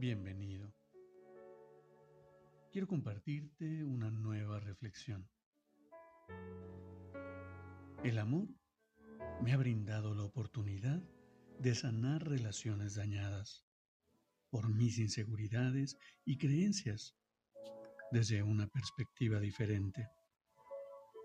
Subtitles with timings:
[0.00, 0.72] Bienvenido.
[2.72, 5.28] Quiero compartirte una nueva reflexión.
[8.02, 8.48] El amor
[9.42, 11.02] me ha brindado la oportunidad
[11.58, 13.66] de sanar relaciones dañadas
[14.48, 17.14] por mis inseguridades y creencias
[18.10, 20.08] desde una perspectiva diferente,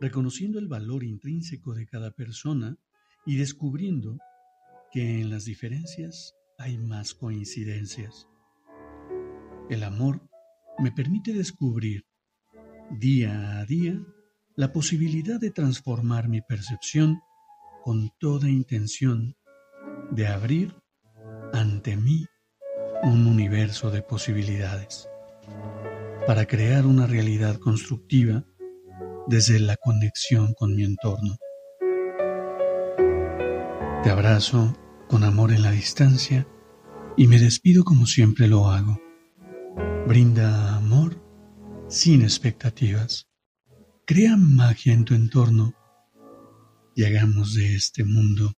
[0.02, 2.78] reconociendo el valor intrínseco de cada persona
[3.26, 4.18] y descubriendo
[4.92, 8.28] que en las diferencias hay más coincidencias.
[9.68, 10.22] El amor
[10.78, 12.06] me permite descubrir
[12.92, 14.00] día a día
[14.56, 17.20] la posibilidad de transformar mi percepción
[17.84, 19.36] con toda intención
[20.12, 20.76] de abrir
[21.52, 22.28] ante mí
[23.02, 25.10] un universo de posibilidades
[26.28, 28.46] para crear una realidad constructiva
[29.26, 31.38] desde la conexión con mi entorno.
[34.04, 36.48] Te abrazo con amor en la distancia
[37.18, 39.00] y me despido como siempre lo hago
[40.08, 41.22] Brinda amor
[41.88, 43.28] sin expectativas.
[44.06, 45.74] Crea magia en tu entorno
[46.96, 48.54] y hagamos de este mundo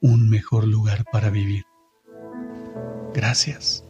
[0.00, 1.64] un mejor lugar para vivir.
[3.14, 3.84] Gracias.